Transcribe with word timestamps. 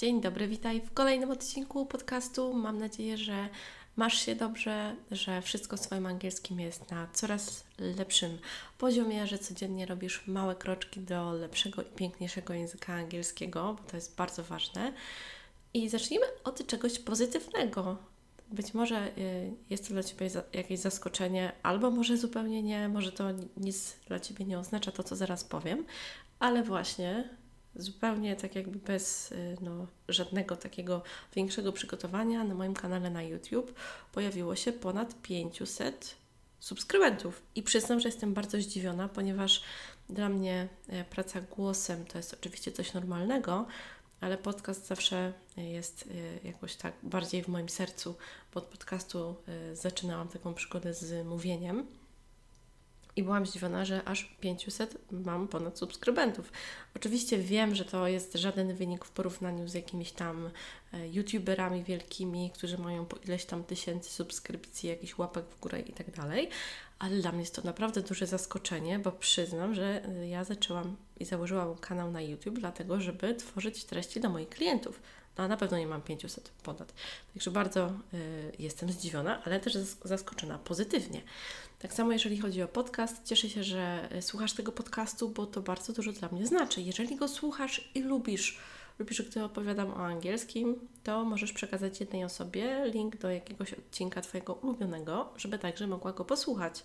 Dzień 0.00 0.20
dobry, 0.20 0.48
witaj 0.48 0.80
w 0.80 0.92
kolejnym 0.92 1.30
odcinku 1.30 1.86
podcastu. 1.86 2.54
Mam 2.54 2.78
nadzieję, 2.78 3.16
że 3.16 3.48
masz 3.96 4.26
się 4.26 4.34
dobrze, 4.36 4.96
że 5.10 5.42
wszystko 5.42 5.76
z 5.76 5.80
Twoim 5.80 6.06
angielskim 6.06 6.60
jest 6.60 6.90
na 6.90 7.06
coraz 7.12 7.64
lepszym 7.78 8.38
poziomie, 8.78 9.26
że 9.26 9.38
codziennie 9.38 9.86
robisz 9.86 10.26
małe 10.26 10.54
kroczki 10.54 11.00
do 11.00 11.32
lepszego 11.32 11.82
i 11.82 11.84
piękniejszego 11.84 12.54
języka 12.54 12.92
angielskiego, 12.92 13.76
bo 13.78 13.90
to 13.90 13.96
jest 13.96 14.16
bardzo 14.16 14.44
ważne. 14.44 14.92
I 15.74 15.88
zacznijmy 15.88 16.26
od 16.44 16.66
czegoś 16.66 16.98
pozytywnego. 16.98 17.96
Być 18.50 18.74
może 18.74 19.18
y, 19.18 19.52
jest 19.70 19.88
to 19.88 19.94
dla 19.94 20.02
Ciebie 20.02 20.30
jakieś 20.52 20.78
zaskoczenie, 20.78 21.52
albo 21.62 21.90
może 21.90 22.16
zupełnie 22.16 22.62
nie, 22.62 22.88
może 22.88 23.12
to 23.12 23.24
nic 23.56 23.96
dla 24.08 24.20
Ciebie 24.20 24.44
nie 24.44 24.58
oznacza 24.58 24.92
to, 24.92 25.02
co 25.02 25.16
zaraz 25.16 25.44
powiem, 25.44 25.84
ale 26.38 26.62
właśnie 26.62 27.39
zupełnie 27.76 28.36
tak 28.36 28.54
jakby 28.54 28.78
bez 28.78 29.32
y, 29.32 29.56
no, 29.60 29.86
żadnego 30.08 30.56
takiego 30.56 31.02
większego 31.34 31.72
przygotowania 31.72 32.44
na 32.44 32.54
moim 32.54 32.74
kanale 32.74 33.10
na 33.10 33.22
YouTube 33.22 33.74
pojawiło 34.12 34.56
się 34.56 34.72
ponad 34.72 35.22
500 35.22 36.16
subskrybentów. 36.60 37.42
I 37.54 37.62
przyznam, 37.62 38.00
że 38.00 38.08
jestem 38.08 38.34
bardzo 38.34 38.60
zdziwiona, 38.60 39.08
ponieważ 39.08 39.62
dla 40.08 40.28
mnie 40.28 40.68
e, 40.88 41.04
praca 41.04 41.40
głosem 41.40 42.04
to 42.04 42.18
jest 42.18 42.34
oczywiście 42.34 42.72
coś 42.72 42.94
normalnego, 42.94 43.66
ale 44.20 44.38
podcast 44.38 44.86
zawsze 44.86 45.32
jest 45.56 46.06
y, 46.06 46.40
jakoś 46.44 46.76
tak 46.76 46.94
bardziej 47.02 47.42
w 47.42 47.48
moim 47.48 47.68
sercu, 47.68 48.16
bo 48.54 48.60
od 48.60 48.66
podcastu 48.66 49.34
y, 49.72 49.76
zaczynałam 49.76 50.28
taką 50.28 50.54
przygodę 50.54 50.94
z 50.94 51.26
mówieniem. 51.26 51.86
I 53.16 53.22
byłam 53.22 53.46
zdziwiona, 53.46 53.84
że 53.84 54.04
aż 54.04 54.36
500 54.40 54.98
mam 55.10 55.48
ponad 55.48 55.78
subskrybentów. 55.78 56.52
Oczywiście 56.96 57.38
wiem, 57.38 57.74
że 57.74 57.84
to 57.84 58.08
jest 58.08 58.34
żaden 58.34 58.74
wynik 58.74 59.04
w 59.04 59.10
porównaniu 59.10 59.68
z 59.68 59.74
jakimiś 59.74 60.12
tam 60.12 60.50
e, 60.92 61.08
youtuberami 61.08 61.84
wielkimi, 61.84 62.50
którzy 62.54 62.78
mają 62.78 63.06
po 63.06 63.16
ileś 63.16 63.44
tam 63.44 63.64
tysięcy 63.64 64.10
subskrypcji, 64.10 64.88
jakichś 64.88 65.18
łapek 65.18 65.44
w 65.44 65.60
górę 65.60 65.80
i 65.80 65.92
tak 65.92 66.10
dalej, 66.10 66.48
ale 66.98 67.16
dla 67.16 67.32
mnie 67.32 67.40
jest 67.40 67.54
to 67.54 67.62
naprawdę 67.64 68.00
duże 68.00 68.26
zaskoczenie, 68.26 68.98
bo 68.98 69.12
przyznam, 69.12 69.74
że 69.74 70.04
e, 70.04 70.28
ja 70.28 70.44
zaczęłam 70.44 70.96
i 71.20 71.24
założyłam 71.24 71.76
kanał 71.76 72.10
na 72.10 72.22
YouTube 72.22 72.58
dlatego, 72.58 73.00
żeby 73.00 73.34
tworzyć 73.34 73.84
treści 73.84 74.20
dla 74.20 74.30
moich 74.30 74.48
klientów. 74.48 75.00
A 75.40 75.48
na 75.48 75.56
pewno 75.56 75.78
nie 75.78 75.86
mam 75.86 76.02
500 76.02 76.50
ponad. 76.62 76.94
Także 77.34 77.50
bardzo 77.50 77.92
y, 78.14 78.52
jestem 78.58 78.92
zdziwiona, 78.92 79.42
ale 79.44 79.60
też 79.60 79.74
zaskoczona 80.04 80.58
pozytywnie. 80.58 81.22
Tak 81.78 81.92
samo 81.92 82.12
jeżeli 82.12 82.38
chodzi 82.38 82.62
o 82.62 82.68
podcast, 82.68 83.24
cieszę 83.24 83.48
się, 83.48 83.64
że 83.64 84.08
słuchasz 84.20 84.52
tego 84.52 84.72
podcastu, 84.72 85.28
bo 85.28 85.46
to 85.46 85.60
bardzo 85.60 85.92
dużo 85.92 86.12
dla 86.12 86.28
mnie 86.28 86.46
znaczy. 86.46 86.82
Jeżeli 86.82 87.16
go 87.16 87.28
słuchasz 87.28 87.90
i 87.94 88.02
lubisz, 88.02 88.58
lubisz, 88.98 89.22
gdy 89.22 89.44
opowiadam 89.44 89.90
o 89.90 90.06
angielskim, 90.06 90.88
to 91.04 91.24
możesz 91.24 91.52
przekazać 91.52 92.00
jednej 92.00 92.24
osobie 92.24 92.84
link 92.94 93.16
do 93.16 93.30
jakiegoś 93.30 93.72
odcinka 93.72 94.20
Twojego 94.20 94.54
ulubionego, 94.54 95.32
żeby 95.36 95.58
także 95.58 95.86
mogła 95.86 96.12
go 96.12 96.24
posłuchać. 96.24 96.84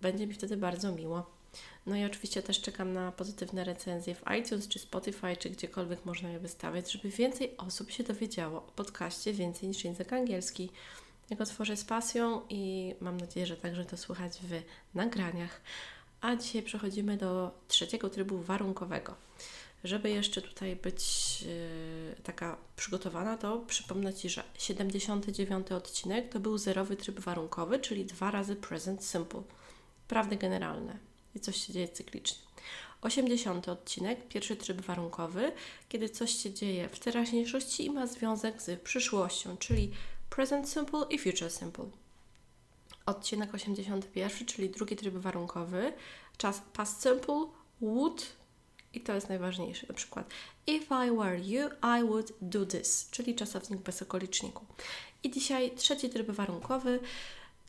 Będzie 0.00 0.26
mi 0.26 0.34
wtedy 0.34 0.56
bardzo 0.56 0.92
miło. 0.92 1.37
No 1.86 1.96
i 1.96 2.04
oczywiście 2.04 2.42
też 2.42 2.60
czekam 2.60 2.92
na 2.92 3.12
pozytywne 3.12 3.64
recenzje 3.64 4.14
w 4.14 4.22
iTunes 4.40 4.68
czy 4.68 4.78
Spotify, 4.78 5.36
czy 5.36 5.50
gdziekolwiek 5.50 6.04
można 6.04 6.30
je 6.30 6.38
wystawiać, 6.38 6.92
żeby 6.92 7.10
więcej 7.10 7.56
osób 7.56 7.90
się 7.90 8.04
dowiedziało 8.04 8.58
o 8.58 8.72
podcaście 8.76 9.32
więcej 9.32 9.68
niż 9.68 9.84
język 9.84 10.12
angielski. 10.12 10.70
Ja 11.30 11.36
go 11.36 11.44
tworzę 11.44 11.76
z 11.76 11.84
pasją 11.84 12.42
i 12.48 12.94
mam 13.00 13.16
nadzieję, 13.16 13.46
że 13.46 13.56
także 13.56 13.84
to 13.84 13.96
słychać 13.96 14.32
w 14.32 14.62
nagraniach. 14.94 15.60
A 16.20 16.36
dzisiaj 16.36 16.62
przechodzimy 16.62 17.16
do 17.16 17.50
trzeciego 17.68 18.10
trybu 18.10 18.38
warunkowego. 18.38 19.14
Żeby 19.84 20.10
jeszcze 20.10 20.42
tutaj 20.42 20.76
być 20.76 21.02
yy, 21.42 22.22
taka 22.22 22.56
przygotowana, 22.76 23.36
to 23.36 23.58
przypomnę 23.58 24.14
Ci, 24.14 24.28
że 24.28 24.42
79 24.58 25.72
odcinek 25.72 26.28
to 26.32 26.40
był 26.40 26.58
zerowy 26.58 26.96
tryb 26.96 27.20
warunkowy, 27.20 27.78
czyli 27.78 28.04
dwa 28.04 28.30
razy 28.30 28.56
present 28.56 29.04
simple. 29.04 29.42
Prawdy 30.08 30.36
generalne 30.36 31.07
i 31.34 31.40
coś 31.40 31.66
się 31.66 31.72
dzieje 31.72 31.88
cyklicznie. 31.88 32.48
80 33.02 33.68
odcinek, 33.68 34.28
pierwszy 34.28 34.56
tryb 34.56 34.80
warunkowy, 34.80 35.52
kiedy 35.88 36.08
coś 36.08 36.30
się 36.30 36.54
dzieje 36.54 36.88
w 36.88 36.98
teraźniejszości 36.98 37.84
i 37.84 37.90
ma 37.90 38.06
związek 38.06 38.62
z 38.62 38.80
przyszłością, 38.80 39.56
czyli 39.56 39.90
present 40.30 40.70
simple 40.70 41.06
i 41.10 41.18
future 41.18 41.50
simple. 41.50 41.90
Odcinek 43.06 43.54
81, 43.54 44.46
czyli 44.46 44.70
drugi 44.70 44.96
tryb 44.96 45.14
warunkowy, 45.14 45.92
czas 46.36 46.62
past 46.72 47.02
simple, 47.02 47.46
would 47.80 48.26
i 48.94 49.00
to 49.00 49.14
jest 49.14 49.28
najważniejsze. 49.28 49.86
Na 49.86 49.94
przykład 49.94 50.30
if 50.66 51.06
I 51.06 51.16
were 51.16 51.40
you, 51.40 51.68
I 51.98 52.04
would 52.04 52.32
do 52.40 52.66
this, 52.66 53.08
czyli 53.10 53.34
czasownik 53.34 53.80
bez 53.80 54.02
okoliczniku. 54.02 54.66
I 55.22 55.30
dzisiaj 55.30 55.70
trzeci 55.76 56.10
tryb 56.10 56.30
warunkowy, 56.30 57.00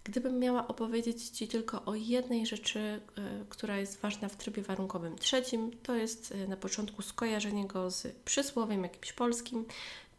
Gdybym 0.09 0.39
miała 0.39 0.67
opowiedzieć 0.67 1.29
Ci 1.29 1.47
tylko 1.47 1.85
o 1.85 1.95
jednej 1.95 2.45
rzeczy, 2.45 2.79
e, 2.79 3.01
która 3.49 3.77
jest 3.77 4.01
ważna 4.01 4.29
w 4.29 4.35
trybie 4.35 4.61
warunkowym 4.61 5.17
trzecim, 5.17 5.71
to 5.83 5.95
jest 5.95 6.31
e, 6.31 6.47
na 6.47 6.57
początku 6.57 7.01
skojarzenie 7.01 7.67
go 7.67 7.91
z 7.91 8.07
przysłowiem 8.25 8.83
jakimś 8.83 9.13
polskim, 9.13 9.65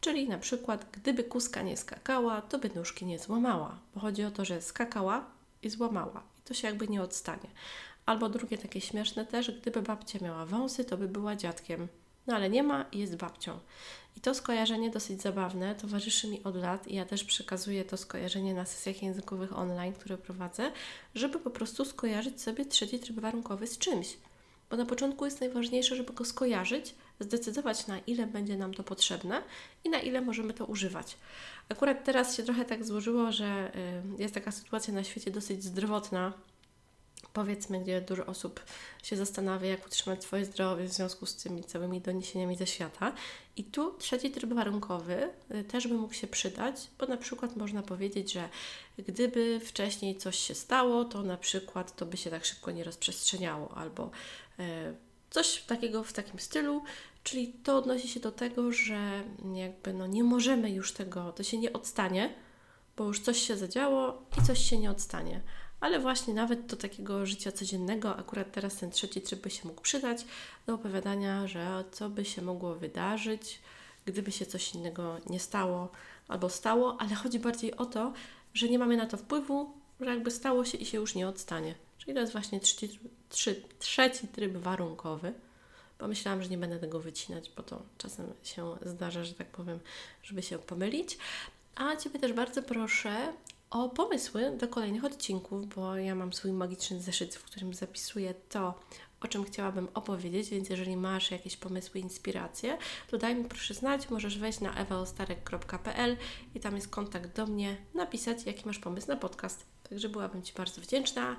czyli 0.01 0.29
na 0.29 0.37
przykład 0.37 0.85
gdyby 0.91 1.23
kuska 1.23 1.61
nie 1.61 1.77
skakała, 1.77 2.41
to 2.41 2.59
by 2.59 2.69
nóżki 2.75 3.05
nie 3.05 3.19
złamała, 3.19 3.79
bo 3.95 4.01
chodzi 4.01 4.23
o 4.23 4.31
to, 4.31 4.45
że 4.45 4.61
skakała 4.61 5.25
i 5.63 5.69
złamała 5.69 6.23
i 6.39 6.41
to 6.41 6.53
się 6.53 6.67
jakby 6.67 6.87
nie 6.87 7.01
odstanie. 7.01 7.49
Albo 8.05 8.29
drugie 8.29 8.57
takie 8.57 8.81
śmieszne 8.81 9.25
też, 9.25 9.51
gdyby 9.51 9.81
babcia 9.81 10.19
miała 10.21 10.45
wąsy, 10.45 10.85
to 10.85 10.97
by 10.97 11.07
była 11.07 11.35
dziadkiem. 11.35 11.87
No 12.31 12.37
ale 12.37 12.49
nie 12.49 12.63
ma 12.63 12.85
i 12.91 12.99
jest 12.99 13.15
babcią. 13.15 13.59
I 14.17 14.21
to 14.21 14.35
skojarzenie 14.35 14.89
dosyć 14.89 15.21
zabawne, 15.21 15.75
towarzyszy 15.75 16.27
mi 16.27 16.43
od 16.43 16.55
lat 16.55 16.87
i 16.87 16.95
ja 16.95 17.05
też 17.05 17.23
przekazuję 17.23 17.85
to 17.85 17.97
skojarzenie 17.97 18.53
na 18.53 18.65
sesjach 18.65 19.03
językowych 19.03 19.57
online, 19.57 19.93
które 19.93 20.17
prowadzę, 20.17 20.71
żeby 21.15 21.39
po 21.39 21.49
prostu 21.49 21.85
skojarzyć 21.85 22.41
sobie 22.41 22.65
trzeci 22.65 22.99
tryb 22.99 23.19
warunkowy 23.19 23.67
z 23.67 23.77
czymś. 23.77 24.17
Bo 24.69 24.77
na 24.77 24.85
początku 24.85 25.25
jest 25.25 25.41
najważniejsze, 25.41 25.95
żeby 25.95 26.13
go 26.13 26.25
skojarzyć, 26.25 26.95
zdecydować 27.19 27.87
na 27.87 27.99
ile 27.99 28.27
będzie 28.27 28.57
nam 28.57 28.73
to 28.73 28.83
potrzebne 28.83 29.43
i 29.83 29.89
na 29.89 29.99
ile 29.99 30.21
możemy 30.21 30.53
to 30.53 30.65
używać. 30.65 31.17
Akurat 31.69 32.03
teraz 32.03 32.37
się 32.37 32.43
trochę 32.43 32.65
tak 32.65 32.85
złożyło, 32.85 33.31
że 33.31 33.71
y, 34.17 34.21
jest 34.21 34.33
taka 34.33 34.51
sytuacja 34.51 34.93
na 34.93 35.03
świecie 35.03 35.31
dosyć 35.31 35.63
zdrowotna, 35.63 36.33
powiedzmy, 37.33 37.79
gdzie 37.79 38.01
dużo 38.01 38.25
osób 38.25 38.59
się 39.03 39.17
zastanawia, 39.17 39.69
jak 39.69 39.85
utrzymać 39.85 40.23
swoje 40.23 40.45
zdrowie 40.45 40.85
w 40.85 40.93
związku 40.93 41.25
z 41.25 41.35
tymi 41.35 41.63
całymi 41.63 42.01
doniesieniami 42.01 42.55
ze 42.55 42.67
świata. 42.67 43.13
I 43.57 43.63
tu 43.63 43.97
trzeci 43.97 44.31
tryb 44.31 44.53
warunkowy 44.53 45.29
y, 45.55 45.63
też 45.63 45.87
by 45.87 45.93
mógł 45.93 46.13
się 46.13 46.27
przydać, 46.27 46.75
bo 46.99 47.05
na 47.05 47.17
przykład 47.17 47.55
można 47.55 47.81
powiedzieć, 47.83 48.33
że 48.33 48.49
gdyby 48.97 49.59
wcześniej 49.59 50.17
coś 50.17 50.39
się 50.39 50.55
stało, 50.55 51.05
to 51.05 51.23
na 51.23 51.37
przykład 51.37 51.95
to 51.95 52.05
by 52.05 52.17
się 52.17 52.29
tak 52.29 52.45
szybko 52.45 52.71
nie 52.71 52.83
rozprzestrzeniało, 52.83 53.77
albo 53.77 54.11
e, 54.59 54.93
coś 55.29 55.61
takiego 55.61 56.03
w 56.03 56.13
takim 56.13 56.39
stylu, 56.39 56.83
czyli 57.23 57.47
to 57.47 57.77
odnosi 57.77 58.07
się 58.07 58.19
do 58.19 58.31
tego, 58.31 58.71
że 58.71 59.23
jakby 59.53 59.93
no 59.93 60.07
nie 60.07 60.23
możemy 60.23 60.71
już 60.71 60.93
tego, 60.93 61.31
to 61.31 61.43
się 61.43 61.57
nie 61.57 61.73
odstanie, 61.73 62.33
bo 62.97 63.03
już 63.03 63.19
coś 63.19 63.41
się 63.41 63.57
zadziało 63.57 64.25
i 64.41 64.45
coś 64.45 64.69
się 64.69 64.77
nie 64.77 64.91
odstanie 64.91 65.41
ale 65.81 65.99
właśnie 65.99 66.33
nawet 66.33 66.65
do 66.65 66.75
takiego 66.75 67.25
życia 67.25 67.51
codziennego, 67.51 68.17
akurat 68.17 68.51
teraz 68.51 68.75
ten 68.75 68.91
trzeci 68.91 69.21
tryb 69.21 69.41
by 69.41 69.49
się 69.49 69.67
mógł 69.67 69.81
przydać 69.81 70.25
do 70.65 70.73
opowiadania, 70.73 71.47
że 71.47 71.83
co 71.91 72.09
by 72.09 72.25
się 72.25 72.41
mogło 72.41 72.75
wydarzyć, 72.75 73.59
gdyby 74.05 74.31
się 74.31 74.45
coś 74.45 74.75
innego 74.75 75.17
nie 75.29 75.39
stało 75.39 75.91
albo 76.27 76.49
stało, 76.49 76.97
ale 76.99 77.15
chodzi 77.15 77.39
bardziej 77.39 77.77
o 77.77 77.85
to, 77.85 78.13
że 78.53 78.69
nie 78.69 78.79
mamy 78.79 78.97
na 78.97 79.05
to 79.05 79.17
wpływu, 79.17 79.71
że 79.99 80.09
jakby 80.09 80.31
stało 80.31 80.65
się 80.65 80.77
i 80.77 80.85
się 80.85 80.97
już 80.97 81.15
nie 81.15 81.27
odstanie. 81.27 81.75
Czyli 81.97 82.13
to 82.13 82.19
jest 82.19 82.31
właśnie 82.31 82.59
trzeci, 82.59 82.99
trzy, 83.29 83.63
trzeci 83.79 84.27
tryb 84.27 84.57
warunkowy. 84.57 85.33
Pomyślałam, 85.97 86.43
że 86.43 86.49
nie 86.49 86.57
będę 86.57 86.79
tego 86.79 86.99
wycinać, 86.99 87.51
bo 87.57 87.63
to 87.63 87.81
czasem 87.97 88.33
się 88.43 88.75
zdarza, 88.85 89.23
że 89.23 89.33
tak 89.33 89.47
powiem, 89.47 89.79
żeby 90.23 90.41
się 90.41 90.59
pomylić. 90.59 91.17
A 91.75 91.95
Ciebie 91.95 92.19
też 92.19 92.33
bardzo 92.33 92.63
proszę 92.63 93.33
o 93.71 93.89
pomysły 93.89 94.57
do 94.57 94.67
kolejnych 94.67 95.05
odcinków, 95.05 95.67
bo 95.67 95.95
ja 95.95 96.15
mam 96.15 96.33
swój 96.33 96.53
magiczny 96.53 97.01
zeszyt, 97.01 97.35
w 97.35 97.43
którym 97.43 97.73
zapisuję 97.73 98.33
to, 98.49 98.79
o 99.21 99.27
czym 99.27 99.43
chciałabym 99.43 99.87
opowiedzieć, 99.93 100.49
więc 100.49 100.69
jeżeli 100.69 100.97
masz 100.97 101.31
jakieś 101.31 101.57
pomysły, 101.57 101.99
inspiracje, 101.99 102.77
to 103.07 103.17
daj 103.17 103.35
mi 103.35 103.45
proszę 103.45 103.73
znać. 103.73 104.09
Możesz 104.09 104.37
wejść 104.37 104.59
na 104.59 104.73
ewaostarek.pl 104.73 106.17
i 106.55 106.59
tam 106.59 106.75
jest 106.75 106.87
kontakt 106.87 107.35
do 107.35 107.45
mnie, 107.45 107.77
napisać 107.93 108.45
jaki 108.45 108.65
masz 108.65 108.79
pomysł 108.79 109.07
na 109.07 109.15
podcast. 109.15 109.65
Także 109.89 110.09
byłabym 110.09 110.43
Ci 110.43 110.53
bardzo 110.53 110.81
wdzięczna. 110.81 111.35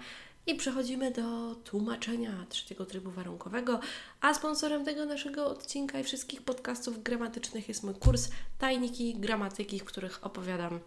I 0.46 0.54
przechodzimy 0.54 1.10
do 1.10 1.54
tłumaczenia 1.54 2.46
trzeciego 2.48 2.86
trybu 2.86 3.10
warunkowego, 3.10 3.80
a 4.20 4.34
sponsorem 4.34 4.84
tego 4.84 5.04
naszego 5.04 5.46
odcinka 5.46 5.98
i 5.98 6.04
wszystkich 6.04 6.42
podcastów 6.42 7.02
gramatycznych 7.02 7.68
jest 7.68 7.82
mój 7.82 7.94
kurs 7.94 8.28
Tajniki 8.58 9.14
Gramatyki, 9.14 9.78
w 9.78 9.84
których 9.84 10.26
opowiadam 10.26 10.80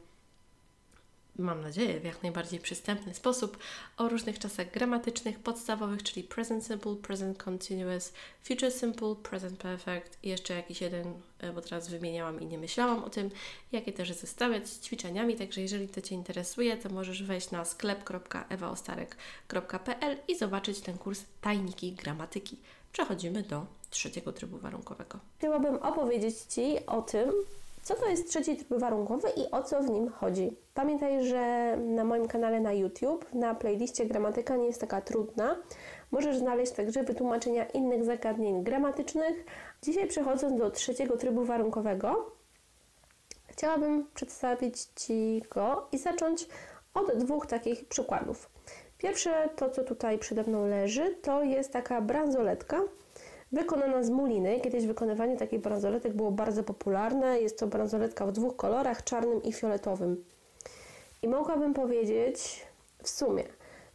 mam 1.37 1.61
nadzieję, 1.61 1.99
w 1.99 2.03
jak 2.03 2.23
najbardziej 2.23 2.59
przystępny 2.59 3.13
sposób 3.13 3.57
o 3.97 4.09
różnych 4.09 4.39
czasach 4.39 4.71
gramatycznych 4.71 5.39
podstawowych, 5.39 6.03
czyli 6.03 6.23
present 6.23 6.65
simple, 6.65 6.95
present 6.95 7.43
continuous, 7.43 8.13
future 8.43 8.71
simple, 8.71 9.15
present 9.15 9.59
perfect 9.59 10.17
i 10.23 10.29
jeszcze 10.29 10.53
jakiś 10.53 10.81
jeden, 10.81 11.13
e, 11.39 11.53
bo 11.53 11.61
teraz 11.61 11.89
wymieniałam 11.89 12.41
i 12.41 12.45
nie 12.45 12.57
myślałam 12.57 13.03
o 13.03 13.09
tym, 13.09 13.29
jakie 13.71 13.93
też 13.93 14.11
zestawiać 14.11 14.69
z 14.69 14.79
ćwiczeniami, 14.79 15.35
także 15.35 15.61
jeżeli 15.61 15.87
to 15.87 16.01
Cię 16.01 16.15
interesuje, 16.15 16.77
to 16.77 16.89
możesz 16.89 17.23
wejść 17.23 17.51
na 17.51 17.65
sklep.ewaostarek.pl 17.65 20.17
i 20.27 20.37
zobaczyć 20.37 20.79
ten 20.79 20.97
kurs 20.97 21.23
Tajniki 21.41 21.91
Gramatyki. 21.91 22.57
Przechodzimy 22.91 23.43
do 23.43 23.65
trzeciego 23.89 24.33
trybu 24.33 24.57
warunkowego. 24.57 25.19
Chciałabym 25.37 25.75
opowiedzieć 25.75 26.37
Ci 26.37 26.85
o 26.85 27.01
tym, 27.01 27.31
co 27.85 27.95
to 27.95 28.05
jest 28.05 28.29
trzeci 28.29 28.57
tryb 28.57 28.79
warunkowy 28.79 29.29
i 29.29 29.51
o 29.51 29.63
co 29.63 29.81
w 29.81 29.89
nim 29.89 30.09
chodzi? 30.09 30.57
Pamiętaj, 30.73 31.25
że 31.25 31.77
na 31.77 32.03
moim 32.03 32.27
kanale 32.27 32.59
na 32.59 32.73
YouTube, 32.73 33.33
na 33.33 33.55
playliście 33.55 34.05
gramatyka 34.05 34.55
nie 34.55 34.67
jest 34.67 34.81
taka 34.81 35.01
trudna. 35.01 35.55
Możesz 36.11 36.37
znaleźć 36.37 36.71
także 36.71 37.03
wytłumaczenia 37.03 37.65
innych 37.65 38.03
zagadnień 38.03 38.63
gramatycznych. 38.63 39.45
Dzisiaj 39.81 40.07
przechodząc 40.07 40.59
do 40.59 40.71
trzeciego 40.71 41.17
trybu 41.17 41.43
warunkowego, 41.43 42.31
chciałabym 43.47 44.07
przedstawić 44.13 44.77
Ci 44.81 45.41
go 45.51 45.87
i 45.91 45.97
zacząć 45.97 46.47
od 46.93 47.17
dwóch 47.17 47.47
takich 47.47 47.87
przykładów. 47.87 48.49
Pierwsze, 48.97 49.49
to 49.55 49.69
co 49.69 49.83
tutaj 49.83 50.19
przede 50.19 50.43
mną 50.43 50.67
leży, 50.67 51.15
to 51.21 51.43
jest 51.43 51.73
taka 51.73 52.01
bransoletka, 52.01 52.81
wykonana 53.51 54.03
z 54.03 54.09
muliny. 54.09 54.59
Kiedyś 54.59 54.85
wykonywanie 54.85 55.37
takich 55.37 55.61
bransoletek 55.61 56.13
było 56.13 56.31
bardzo 56.31 56.63
popularne. 56.63 57.39
Jest 57.39 57.59
to 57.59 57.67
bransoletka 57.67 58.25
w 58.25 58.31
dwóch 58.31 58.55
kolorach, 58.55 59.03
czarnym 59.03 59.43
i 59.43 59.53
fioletowym. 59.53 60.23
I 61.21 61.27
mogłabym 61.27 61.73
powiedzieć 61.73 62.65
w 63.03 63.09
sumie, 63.09 63.43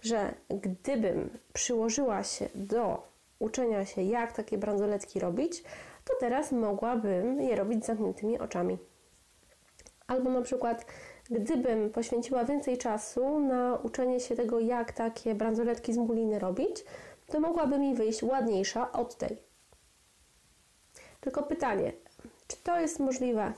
że 0.02 0.34
gdybym 0.48 1.30
przyłożyła 1.52 2.24
się 2.24 2.48
do 2.54 3.02
uczenia 3.38 3.84
się, 3.84 4.02
jak 4.02 4.32
takie 4.32 4.58
bransoletki 4.58 5.20
robić, 5.20 5.62
to 6.04 6.14
teraz 6.20 6.52
mogłabym 6.52 7.40
je 7.40 7.56
robić 7.56 7.84
z 7.84 7.86
zamkniętymi 7.86 8.38
oczami. 8.38 8.78
Albo 10.06 10.30
na 10.30 10.42
przykład, 10.42 10.86
gdybym 11.30 11.90
poświęciła 11.90 12.44
więcej 12.44 12.78
czasu 12.78 13.40
na 13.40 13.78
uczenie 13.82 14.20
się 14.20 14.36
tego, 14.36 14.60
jak 14.60 14.92
takie 14.92 15.34
bransoletki 15.34 15.92
z 15.92 15.96
muliny 15.96 16.38
robić, 16.38 16.84
to 17.30 17.40
mogłaby 17.40 17.78
mi 17.78 17.94
wyjść 17.94 18.22
ładniejsza 18.22 18.92
od 18.92 19.16
tej. 19.16 19.42
Tylko 21.20 21.42
pytanie, 21.42 21.92
czy 22.46 22.56
to 22.56 22.80
jest 22.80 23.00
możliwe? 23.00 23.52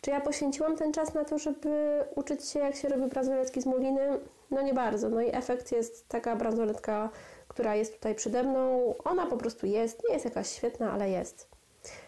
Czy 0.00 0.10
ja 0.10 0.20
poświęciłam 0.20 0.76
ten 0.76 0.92
czas 0.92 1.14
na 1.14 1.24
to, 1.24 1.38
żeby 1.38 2.04
uczyć 2.14 2.48
się, 2.48 2.58
jak 2.60 2.76
się 2.76 2.88
robi 2.88 3.06
bransoletki 3.06 3.60
z 3.62 3.66
muliny? 3.66 4.20
No 4.50 4.62
nie 4.62 4.74
bardzo. 4.74 5.08
No 5.08 5.20
i 5.20 5.34
efekt 5.34 5.72
jest 5.72 6.08
taka 6.08 6.36
bransoletka, 6.36 7.10
która 7.48 7.74
jest 7.74 7.94
tutaj 7.94 8.14
przede 8.14 8.42
mną. 8.42 8.94
Ona 9.04 9.26
po 9.26 9.36
prostu 9.36 9.66
jest, 9.66 10.02
nie 10.08 10.14
jest 10.14 10.24
jakaś 10.24 10.50
świetna, 10.50 10.92
ale 10.92 11.10
jest. 11.10 11.48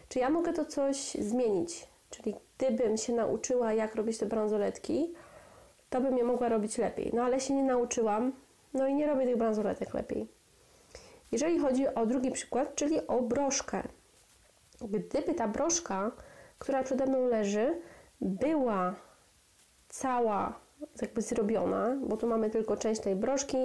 Czy 0.09 0.19
ja 0.19 0.31
mogę 0.31 0.53
to 0.53 0.65
coś 0.65 0.97
zmienić? 1.15 1.89
Czyli 2.11 2.35
gdybym 2.59 2.97
się 2.97 3.13
nauczyła, 3.13 3.73
jak 3.73 3.95
robić 3.95 4.19
te 4.19 4.27
bransoletki, 4.27 5.15
to 5.91 6.01
bym 6.01 6.19
je 6.19 6.25
mogła 6.25 6.49
robić 6.49 6.79
lepiej. 6.79 7.11
No 7.15 7.23
ale 7.23 7.41
się 7.41 7.55
nie 7.55 7.65
nauczyłam, 7.65 8.33
no 8.75 8.87
i 8.87 8.95
nie 8.95 9.07
robię 9.07 9.27
tych 9.27 9.37
bransoletek 9.37 9.95
lepiej. 9.95 10.29
Jeżeli 11.33 11.59
chodzi 11.59 11.89
o 11.89 12.07
drugi 12.07 12.31
przykład, 12.31 12.75
czyli 12.75 13.07
o 13.07 13.23
broszkę. 13.23 13.83
Gdyby 14.81 15.35
ta 15.35 15.49
broszka, 15.49 16.13
która 16.59 16.83
przede 16.83 17.07
mną 17.07 17.27
leży, 17.27 17.81
była 18.21 18.95
cała 19.89 20.61
jakby 21.03 21.23
zrobiona, 21.23 21.97
bo 22.07 22.17
tu 22.17 22.27
mamy 22.27 22.51
tylko 22.51 22.77
część 22.77 23.01
tej 23.01 23.17
broszki, 23.17 23.57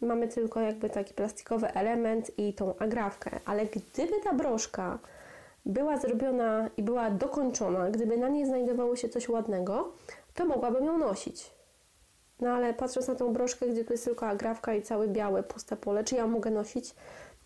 mamy 0.00 0.28
tylko 0.28 0.60
jakby 0.60 0.90
taki 0.90 1.14
plastikowy 1.14 1.72
element 1.72 2.38
i 2.38 2.54
tą 2.54 2.76
agrafkę, 2.78 3.30
ale 3.44 3.66
gdyby 3.66 4.20
ta 4.24 4.34
broszka 4.34 4.98
była 5.66 5.96
zrobiona 5.96 6.70
i 6.76 6.82
była 6.82 7.10
dokończona, 7.10 7.90
gdyby 7.90 8.16
na 8.16 8.28
niej 8.28 8.46
znajdowało 8.46 8.96
się 8.96 9.08
coś 9.08 9.28
ładnego, 9.28 9.92
to 10.34 10.44
mogłabym 10.44 10.84
ją 10.84 10.98
nosić. 10.98 11.55
No 12.40 12.50
ale 12.50 12.74
patrząc 12.74 13.08
na 13.08 13.14
tą 13.14 13.32
broszkę, 13.32 13.68
gdzie 13.68 13.84
tu 13.84 13.92
jest 13.92 14.04
tylko 14.04 14.26
agrafka 14.26 14.74
i 14.74 14.82
całe 14.82 15.08
białe, 15.08 15.42
puste 15.42 15.76
pole, 15.76 16.04
czy 16.04 16.14
ja 16.14 16.26
mogę 16.26 16.50
nosić? 16.50 16.94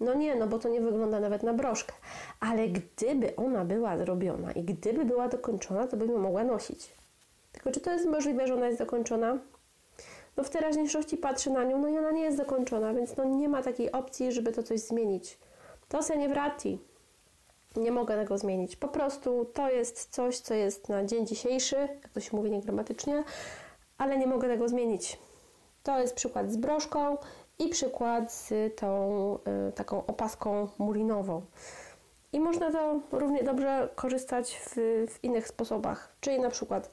No 0.01 0.15
nie, 0.15 0.37
no 0.37 0.47
bo 0.47 0.59
to 0.59 0.69
nie 0.69 0.81
wygląda 0.81 1.21
nawet 1.21 1.43
na 1.43 1.53
broszkę. 1.53 1.93
Ale 2.41 2.69
gdyby 2.69 3.37
ona 3.37 3.65
była 3.65 3.99
zrobiona 3.99 4.53
i 4.53 4.63
gdyby 4.63 5.05
była 5.05 5.29
dokończona, 5.29 5.87
to 5.87 5.97
bym 5.97 6.11
ją 6.11 6.19
mogła 6.19 6.45
nosić. 6.45 6.95
Tylko 7.53 7.71
czy 7.71 7.81
to 7.81 7.93
jest 7.93 8.07
możliwe, 8.07 8.47
że 8.47 8.55
ona 8.55 8.67
jest 8.67 8.79
dokończona? 8.79 9.39
No 10.37 10.45
w 10.45 10.51
teraźniejszości 10.51 11.17
patrzę 11.17 11.51
na 11.51 11.65
nią, 11.65 11.79
no 11.79 11.89
i 11.89 11.99
ona 11.99 12.11
nie 12.11 12.23
jest 12.23 12.37
dokończona, 12.37 12.95
więc 12.95 13.17
no 13.17 13.25
nie 13.25 13.49
ma 13.49 13.63
takiej 13.63 13.93
opcji, 13.93 14.33
żeby 14.33 14.53
to 14.53 14.63
coś 14.63 14.81
zmienić. 14.81 15.39
To 15.89 16.03
se 16.03 16.17
nie 16.17 16.29
wrati. 16.29 16.79
Nie 17.77 17.93
mogę 17.93 18.17
tego 18.17 18.39
zmienić. 18.39 18.77
Po 18.77 18.89
prostu 18.89 19.45
to 19.45 19.71
jest 19.71 20.11
coś, 20.11 20.39
co 20.39 20.55
jest 20.55 20.89
na 20.89 21.05
dzień 21.05 21.27
dzisiejszy, 21.27 21.77
jak 21.77 22.09
to 22.09 22.21
się 22.21 22.37
mówi 22.37 22.51
niegramatycznie, 22.51 23.25
ale 24.01 24.19
nie 24.19 24.27
mogę 24.27 24.49
tego 24.49 24.69
zmienić. 24.69 25.19
To 25.83 26.01
jest 26.01 26.15
przykład 26.15 26.53
z 26.53 26.57
broszką 26.57 27.17
i 27.59 27.69
przykład 27.69 28.33
z 28.33 28.77
tą 28.77 29.39
y, 29.69 29.73
taką 29.73 30.07
opaską 30.07 30.69
mulinową. 30.79 31.43
I 32.33 32.41
można 32.41 32.73
to 32.73 33.01
równie 33.13 33.43
dobrze 33.43 33.89
korzystać 33.95 34.61
w, 34.65 34.77
w 35.11 35.25
innych 35.25 35.49
sposobach. 35.49 36.17
Czyli 36.21 36.41
na 36.41 36.51
przykład 36.51 36.91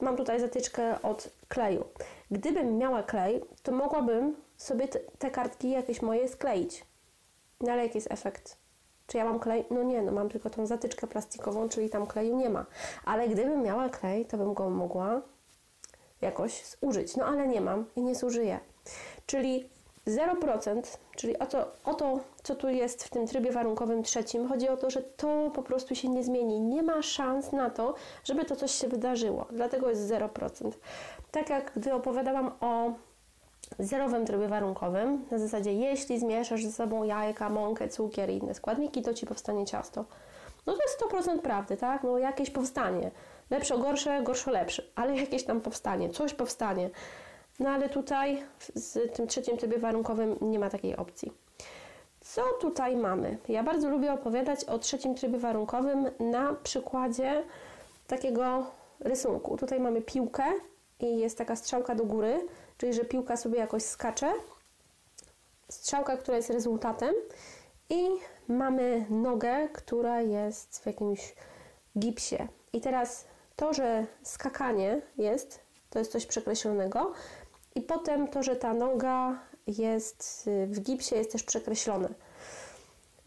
mam 0.00 0.16
tutaj 0.16 0.40
zatyczkę 0.40 1.02
od 1.02 1.30
kleju. 1.48 1.84
Gdybym 2.30 2.78
miała 2.78 3.02
klej, 3.02 3.44
to 3.62 3.72
mogłabym 3.72 4.36
sobie 4.56 4.88
te, 4.88 4.98
te 4.98 5.30
kartki 5.30 5.70
jakieś 5.70 6.02
moje 6.02 6.28
skleić. 6.28 6.84
No 7.60 7.72
ale 7.72 7.82
jaki 7.82 7.98
jest 7.98 8.12
efekt? 8.12 8.56
Czy 9.06 9.18
ja 9.18 9.24
mam 9.24 9.40
klej? 9.40 9.64
No 9.70 9.82
nie, 9.82 10.02
no 10.02 10.12
mam 10.12 10.28
tylko 10.28 10.50
tą 10.50 10.66
zatyczkę 10.66 11.06
plastikową, 11.06 11.68
czyli 11.68 11.90
tam 11.90 12.06
kleju 12.06 12.36
nie 12.36 12.50
ma. 12.50 12.66
Ale 13.04 13.28
gdybym 13.28 13.62
miała 13.62 13.88
klej, 13.88 14.26
to 14.26 14.38
bym 14.38 14.54
go 14.54 14.70
mogła 14.70 15.22
jakoś 16.22 16.64
zużyć. 16.82 17.16
No 17.16 17.24
ale 17.24 17.48
nie 17.48 17.60
mam 17.60 17.86
i 17.96 18.02
nie 18.02 18.14
zużyję. 18.14 18.60
Czyli 19.26 19.68
0%, 20.06 20.96
czyli 21.16 21.38
o 21.38 21.46
to, 21.46 21.72
o 21.84 21.94
to, 21.94 22.20
co 22.42 22.54
tu 22.54 22.68
jest 22.68 23.04
w 23.04 23.10
tym 23.10 23.26
trybie 23.26 23.52
warunkowym 23.52 24.02
trzecim, 24.02 24.48
chodzi 24.48 24.68
o 24.68 24.76
to, 24.76 24.90
że 24.90 25.02
to 25.02 25.50
po 25.54 25.62
prostu 25.62 25.94
się 25.94 26.08
nie 26.08 26.24
zmieni. 26.24 26.60
Nie 26.60 26.82
ma 26.82 27.02
szans 27.02 27.52
na 27.52 27.70
to, 27.70 27.94
żeby 28.24 28.44
to 28.44 28.56
coś 28.56 28.70
się 28.70 28.88
wydarzyło. 28.88 29.46
Dlatego 29.50 29.90
jest 29.90 30.10
0%. 30.10 30.70
Tak 31.30 31.50
jak 31.50 31.72
gdy 31.76 31.94
opowiadałam 31.94 32.52
o 32.60 32.92
zerowym 33.78 34.26
trybie 34.26 34.48
warunkowym, 34.48 35.24
na 35.30 35.38
zasadzie 35.38 35.72
jeśli 35.72 36.20
zmieszasz 36.20 36.64
ze 36.64 36.72
sobą 36.72 37.04
jajka, 37.04 37.48
mąkę, 37.48 37.88
cukier 37.88 38.30
i 38.30 38.36
inne 38.36 38.54
składniki, 38.54 39.02
to 39.02 39.14
Ci 39.14 39.26
powstanie 39.26 39.66
ciasto. 39.66 40.04
No 40.66 40.72
to 40.72 40.78
jest 40.82 41.00
100% 41.00 41.38
prawdy, 41.38 41.76
tak? 41.76 42.02
No 42.02 42.18
jakieś 42.18 42.50
powstanie. 42.50 43.10
Lepsze, 43.50 43.78
gorsze, 43.78 44.22
gorsze, 44.22 44.50
lepsze, 44.50 44.82
ale 44.94 45.16
jakieś 45.16 45.44
tam 45.44 45.60
powstanie, 45.60 46.10
coś 46.10 46.34
powstanie. 46.34 46.90
No 47.60 47.70
ale 47.70 47.88
tutaj 47.88 48.42
z 48.74 49.14
tym 49.16 49.26
trzecim 49.26 49.56
trybie 49.56 49.78
warunkowym 49.78 50.36
nie 50.40 50.58
ma 50.58 50.70
takiej 50.70 50.96
opcji. 50.96 51.32
Co 52.20 52.42
tutaj 52.60 52.96
mamy? 52.96 53.38
Ja 53.48 53.62
bardzo 53.62 53.88
lubię 53.88 54.12
opowiadać 54.12 54.64
o 54.64 54.78
trzecim 54.78 55.14
trybie 55.14 55.38
warunkowym 55.38 56.10
na 56.20 56.54
przykładzie 56.54 57.44
takiego 58.06 58.66
rysunku. 59.00 59.56
Tutaj 59.56 59.80
mamy 59.80 60.02
piłkę 60.02 60.44
i 61.00 61.18
jest 61.18 61.38
taka 61.38 61.56
strzałka 61.56 61.94
do 61.94 62.04
góry, 62.04 62.46
czyli 62.78 62.92
że 62.92 63.04
piłka 63.04 63.36
sobie 63.36 63.58
jakoś 63.58 63.82
skacze. 63.82 64.32
Strzałka, 65.68 66.16
która 66.16 66.36
jest 66.36 66.50
rezultatem 66.50 67.14
i 67.90 68.08
mamy 68.52 69.06
nogę, 69.10 69.68
która 69.72 70.20
jest 70.20 70.78
w 70.82 70.86
jakimś 70.86 71.34
gipsie. 71.98 72.36
I 72.72 72.80
teraz 72.80 73.24
to, 73.56 73.74
że 73.74 74.06
skakanie 74.22 75.00
jest, 75.18 75.60
to 75.90 75.98
jest 75.98 76.12
coś 76.12 76.26
przekreślonego, 76.26 77.12
i 77.74 77.80
potem 77.80 78.28
to, 78.28 78.42
że 78.42 78.56
ta 78.56 78.74
noga 78.74 79.38
jest 79.66 80.44
y, 80.46 80.66
w 80.66 80.80
gipsie, 80.80 81.14
jest 81.14 81.32
też 81.32 81.42
przekreślone. 81.42 82.08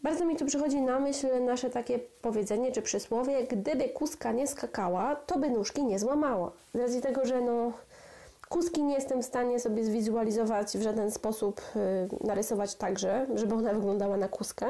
Bardzo 0.02 0.24
mi 0.24 0.36
tu 0.36 0.46
przychodzi 0.46 0.80
na 0.80 1.00
myśl 1.00 1.44
nasze 1.44 1.70
takie 1.70 1.98
powiedzenie 1.98 2.72
czy 2.72 2.82
przysłowie, 2.82 3.44
gdyby 3.44 3.88
kuska 3.88 4.32
nie 4.32 4.46
skakała, 4.46 5.16
to 5.16 5.38
by 5.38 5.50
nóżki 5.50 5.84
nie 5.84 5.98
złamała. 5.98 6.52
Z 6.74 6.78
racji 6.78 7.00
tego, 7.00 7.26
że 7.26 7.40
no, 7.40 7.72
Kuski 8.48 8.82
nie 8.82 8.94
jestem 8.94 9.22
w 9.22 9.26
stanie 9.26 9.60
sobie 9.60 9.84
zwizualizować 9.84 10.78
w 10.78 10.82
żaden 10.82 11.10
sposób, 11.10 11.60
y, 11.76 12.26
narysować 12.26 12.74
także, 12.74 13.26
żeby 13.34 13.54
ona 13.54 13.74
wyglądała 13.74 14.16
na 14.16 14.28
kuskę, 14.28 14.66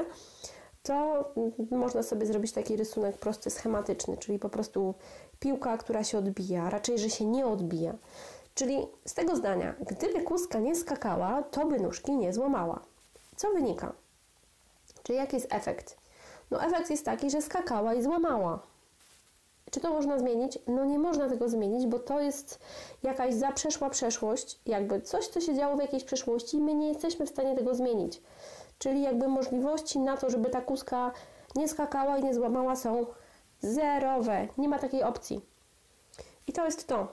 to 0.82 1.24
można 1.70 2.02
sobie 2.02 2.26
zrobić 2.26 2.52
taki 2.52 2.76
rysunek 2.76 3.16
prosty, 3.16 3.50
schematyczny, 3.50 4.16
czyli 4.16 4.38
po 4.38 4.48
prostu 4.48 4.94
piłka, 5.40 5.76
która 5.76 6.04
się 6.04 6.18
odbija, 6.18 6.70
raczej, 6.70 6.98
że 6.98 7.10
się 7.10 7.24
nie 7.24 7.46
odbija. 7.46 7.94
Czyli 8.54 8.86
z 9.04 9.14
tego 9.14 9.36
zdania, 9.36 9.74
gdyby 9.86 10.22
kuska 10.22 10.58
nie 10.58 10.76
skakała, 10.76 11.42
to 11.42 11.66
by 11.66 11.80
nóżki 11.80 12.16
nie 12.16 12.32
złamała. 12.32 12.80
Co 13.36 13.50
wynika? 13.50 13.92
Czyli 15.02 15.18
jaki 15.18 15.36
jest 15.36 15.48
efekt? 15.50 15.96
No 16.50 16.64
efekt 16.64 16.90
jest 16.90 17.04
taki, 17.04 17.30
że 17.30 17.42
skakała 17.42 17.94
i 17.94 18.02
złamała. 18.02 18.62
Czy 19.70 19.80
to 19.80 19.90
można 19.90 20.18
zmienić? 20.18 20.58
No 20.66 20.84
nie 20.84 20.98
można 20.98 21.28
tego 21.28 21.48
zmienić, 21.48 21.86
bo 21.86 21.98
to 21.98 22.20
jest 22.20 22.60
jakaś 23.02 23.34
zaprzeszła 23.34 23.90
przeszłość, 23.90 24.60
jakby 24.66 25.00
coś, 25.00 25.28
co 25.28 25.40
się 25.40 25.54
działo 25.54 25.76
w 25.76 25.80
jakiejś 25.80 26.04
przeszłości 26.04 26.56
i 26.56 26.60
my 26.60 26.74
nie 26.74 26.88
jesteśmy 26.88 27.26
w 27.26 27.30
stanie 27.30 27.56
tego 27.56 27.74
zmienić. 27.74 28.22
Czyli 28.78 29.02
jakby 29.02 29.28
możliwości 29.28 29.98
na 29.98 30.16
to, 30.16 30.30
żeby 30.30 30.50
ta 30.50 30.60
kuska 30.60 31.12
nie 31.56 31.68
skakała 31.68 32.18
i 32.18 32.24
nie 32.24 32.34
złamała 32.34 32.76
są 32.76 33.06
zerowe. 33.60 34.48
Nie 34.58 34.68
ma 34.68 34.78
takiej 34.78 35.02
opcji. 35.02 35.40
I 36.46 36.52
to 36.52 36.64
jest 36.64 36.86
to. 36.86 37.08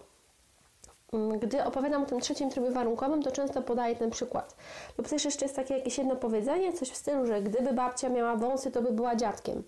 Mm, 1.13 1.39
gdy 1.39 1.63
opowiadam 1.63 2.03
o 2.03 2.05
tym 2.05 2.19
trzecim 2.19 2.49
trybie 2.49 2.71
warunkowym, 2.71 3.23
to 3.23 3.31
często 3.31 3.61
podaję 3.61 3.95
ten 3.95 4.09
przykład. 4.09 4.55
Lub 4.97 5.07
też 5.07 5.25
jeszcze 5.25 5.45
jest 5.45 5.55
takie 5.55 5.77
jakieś 5.77 5.97
jedno 5.97 6.15
powiedzenie, 6.15 6.73
coś 6.73 6.89
w 6.89 6.95
stylu, 6.95 7.25
że 7.25 7.41
gdyby 7.41 7.73
babcia 7.73 8.09
miała 8.09 8.35
wąsy, 8.35 8.71
to 8.71 8.81
by 8.81 8.91
była 8.91 9.15
dziadkiem. 9.15 9.63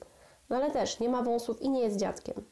No 0.50 0.56
ale 0.56 0.72
też 0.72 1.00
nie 1.00 1.10
ma 1.10 1.22
wąsów 1.22 1.62
i 1.62 1.70
nie 1.70 1.82
jest 1.82 1.98
dziadkiem. 1.98 2.44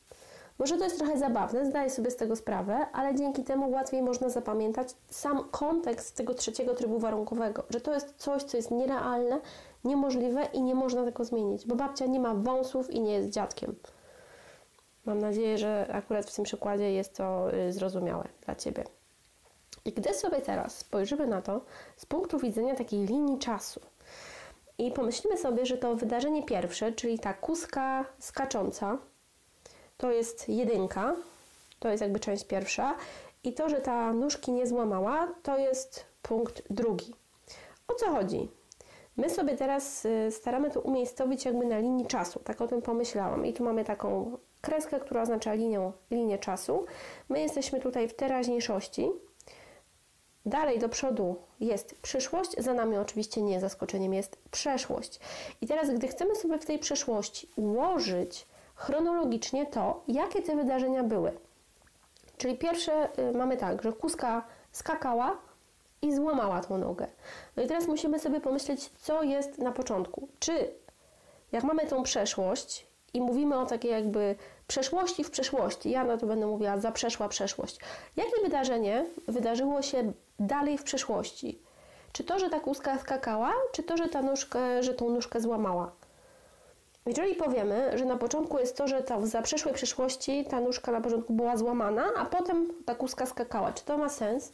Może 0.59 0.77
to 0.77 0.83
jest 0.83 0.97
trochę 0.97 1.17
zabawne, 1.17 1.65
zdaję 1.65 1.89
sobie 1.89 2.11
z 2.11 2.15
tego 2.15 2.35
sprawę, 2.35 2.85
ale 2.93 3.15
dzięki 3.15 3.43
temu 3.43 3.71
łatwiej 3.71 4.01
można 4.01 4.29
zapamiętać 4.29 4.87
sam 5.09 5.49
kontekst 5.51 6.15
tego 6.15 6.33
trzeciego 6.33 6.73
trybu 6.73 6.99
warunkowego, 6.99 7.63
że 7.69 7.81
to 7.81 7.93
jest 7.93 8.15
coś, 8.17 8.43
co 8.43 8.57
jest 8.57 8.71
nierealne, 8.71 9.39
niemożliwe 9.83 10.45
i 10.53 10.61
nie 10.61 10.75
można 10.75 11.05
tego 11.05 11.25
zmienić, 11.25 11.67
bo 11.67 11.75
babcia 11.75 12.05
nie 12.05 12.19
ma 12.19 12.33
wąsów 12.35 12.91
i 12.91 13.01
nie 13.01 13.13
jest 13.13 13.29
dziadkiem. 13.29 13.75
Mam 15.05 15.19
nadzieję, 15.19 15.57
że 15.57 15.87
akurat 15.91 16.25
w 16.25 16.35
tym 16.35 16.45
przykładzie 16.45 16.93
jest 16.93 17.17
to 17.17 17.53
y, 17.53 17.73
zrozumiałe 17.73 18.27
dla 18.45 18.55
Ciebie. 18.55 18.83
I 19.85 19.91
gdy 19.91 20.13
sobie 20.13 20.41
teraz 20.41 20.77
spojrzymy 20.77 21.27
na 21.27 21.41
to 21.41 21.61
z 21.97 22.05
punktu 22.05 22.39
widzenia 22.39 22.75
takiej 22.75 23.05
linii 23.05 23.39
czasu 23.39 23.79
i 24.77 24.91
pomyślimy 24.91 25.37
sobie, 25.37 25.65
że 25.65 25.77
to 25.77 25.95
wydarzenie 25.95 26.43
pierwsze, 26.43 26.91
czyli 26.91 27.19
ta 27.19 27.33
kuska 27.33 28.05
skacząca, 28.19 28.97
to 29.97 30.11
jest 30.11 30.49
jedynka, 30.49 31.15
to 31.79 31.89
jest 31.89 32.01
jakby 32.01 32.19
część 32.19 32.43
pierwsza 32.43 32.95
i 33.43 33.53
to, 33.53 33.69
że 33.69 33.81
ta 33.81 34.13
nóżki 34.13 34.51
nie 34.51 34.67
złamała, 34.67 35.27
to 35.43 35.57
jest 35.57 36.05
punkt 36.21 36.63
drugi. 36.69 37.13
O 37.87 37.93
co 37.93 38.05
chodzi? 38.11 38.49
My 39.17 39.29
sobie 39.29 39.57
teraz 39.57 40.05
y, 40.05 40.31
staramy 40.31 40.71
to 40.71 40.81
umiejscowić 40.81 41.45
jakby 41.45 41.65
na 41.65 41.79
linii 41.79 42.05
czasu, 42.05 42.39
tak 42.39 42.61
o 42.61 42.67
tym 42.67 42.81
pomyślałam. 42.81 43.45
I 43.45 43.53
tu 43.53 43.63
mamy 43.63 43.83
taką 43.83 44.37
kreskę, 44.61 44.99
która 44.99 45.21
oznacza 45.21 45.53
linię, 45.53 45.91
linię 46.11 46.37
czasu. 46.37 46.85
My 47.29 47.39
jesteśmy 47.39 47.79
tutaj 47.79 48.07
w 48.07 48.13
teraźniejszości. 48.13 49.11
Dalej 50.45 50.79
do 50.79 50.89
przodu 50.89 51.35
jest 51.59 52.01
przyszłość, 52.01 52.51
za 52.57 52.73
nami 52.73 52.97
oczywiście 52.97 53.41
nie 53.41 53.59
zaskoczeniem 53.59 54.13
jest 54.13 54.37
przeszłość. 54.51 55.19
I 55.61 55.67
teraz, 55.67 55.89
gdy 55.89 56.07
chcemy 56.07 56.35
sobie 56.35 56.57
w 56.59 56.65
tej 56.65 56.79
przeszłości 56.79 57.49
ułożyć 57.55 58.47
chronologicznie 58.75 59.65
to, 59.65 60.03
jakie 60.07 60.41
te 60.41 60.55
wydarzenia 60.55 61.03
były. 61.03 61.31
Czyli 62.37 62.57
pierwsze 62.57 63.19
y, 63.19 63.37
mamy 63.37 63.57
tak, 63.57 63.83
że 63.83 63.93
kuska 63.93 64.45
skakała 64.71 65.37
i 66.01 66.15
złamała 66.15 66.61
tą 66.61 66.77
nogę. 66.77 67.07
No 67.55 67.63
i 67.63 67.67
teraz 67.67 67.87
musimy 67.87 68.19
sobie 68.19 68.41
pomyśleć, 68.41 68.89
co 68.89 69.23
jest 69.23 69.57
na 69.57 69.71
początku. 69.71 70.27
Czy 70.39 70.71
jak 71.51 71.63
mamy 71.63 71.87
tą 71.87 72.03
przeszłość 72.03 72.87
i 73.13 73.21
mówimy 73.21 73.59
o 73.59 73.65
takiej 73.65 73.91
jakby 73.91 74.35
przeszłości 74.67 75.23
w 75.23 75.31
przeszłości, 75.31 75.89
ja 75.89 76.03
na 76.03 76.17
to 76.17 76.25
będę 76.25 76.45
mówiła 76.47 76.77
za 76.77 76.91
przeszła 76.91 77.29
przeszłość. 77.29 77.79
Jakie 78.15 78.41
wydarzenie 78.43 79.05
wydarzyło 79.27 79.81
się 79.81 80.13
dalej 80.39 80.77
w 80.77 80.83
przeszłości? 80.83 81.61
Czy 82.11 82.23
to, 82.23 82.39
że 82.39 82.49
ta 82.49 82.59
kuska 82.59 82.99
skakała, 82.99 83.53
czy 83.71 83.83
to, 83.83 83.97
że, 83.97 84.09
ta 84.09 84.21
nóżkę, 84.21 84.83
że 84.83 84.93
tą 84.93 85.09
nóżkę 85.09 85.41
złamała? 85.41 85.91
Jeżeli 87.05 87.35
powiemy, 87.35 87.97
że 87.97 88.05
na 88.05 88.17
początku 88.17 88.59
jest 88.59 88.77
to, 88.77 88.87
że 88.87 89.03
ta 89.03 89.19
w 89.19 89.27
zaprzeszłej 89.27 89.73
przyszłości 89.73 90.45
ta 90.49 90.59
nóżka 90.59 90.91
na 90.91 91.01
początku 91.01 91.33
była 91.33 91.57
złamana, 91.57 92.03
a 92.17 92.25
potem 92.25 92.73
ta 92.85 92.95
kuska 92.95 93.25
skakała, 93.25 93.73
czy 93.73 93.85
to 93.85 93.97
ma 93.97 94.09
sens? 94.09 94.53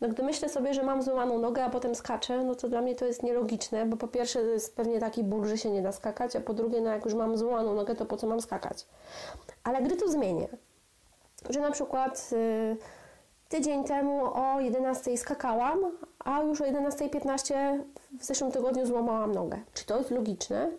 No 0.00 0.08
gdy 0.08 0.22
myślę 0.22 0.48
sobie, 0.48 0.74
że 0.74 0.82
mam 0.82 1.02
złamaną 1.02 1.38
nogę, 1.38 1.64
a 1.64 1.70
potem 1.70 1.94
skaczę, 1.94 2.44
no 2.44 2.54
to 2.54 2.68
dla 2.68 2.82
mnie 2.82 2.94
to 2.94 3.04
jest 3.04 3.22
nielogiczne, 3.22 3.86
bo 3.86 3.96
po 3.96 4.08
pierwsze 4.08 4.40
to 4.40 4.46
jest 4.46 4.76
pewnie 4.76 5.00
taki 5.00 5.24
ból, 5.24 5.46
że 5.46 5.58
się 5.58 5.70
nie 5.70 5.82
da 5.82 5.92
skakać, 5.92 6.36
a 6.36 6.40
po 6.40 6.54
drugie, 6.54 6.80
no 6.80 6.90
jak 6.90 7.04
już 7.04 7.14
mam 7.14 7.38
złamaną 7.38 7.74
nogę, 7.74 7.94
to 7.94 8.06
po 8.06 8.16
co 8.16 8.26
mam 8.26 8.40
skakać? 8.40 8.86
Ale 9.64 9.82
gdy 9.82 9.96
to 9.96 10.08
zmienię, 10.08 10.48
że 11.50 11.60
na 11.60 11.70
przykład 11.70 12.30
yy, 12.32 12.76
tydzień 13.48 13.84
temu 13.84 14.24
o 14.24 14.60
11 14.60 15.18
skakałam, 15.18 15.78
a 16.18 16.42
już 16.42 16.60
o 16.60 16.64
11.15 16.64 17.78
w 18.18 18.24
zeszłym 18.24 18.52
tygodniu 18.52 18.86
złamałam 18.86 19.32
nogę. 19.32 19.58
Czy 19.74 19.86
to 19.86 19.98
jest 19.98 20.10
logiczne? 20.10 20.70